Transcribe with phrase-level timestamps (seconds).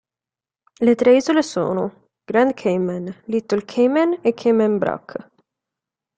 [0.85, 5.29] Le tre isole sono: Grand Cayman, Little Cayman e Cayman Brac.